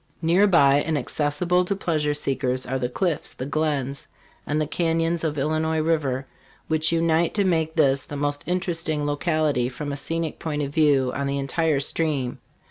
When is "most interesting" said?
8.17-9.05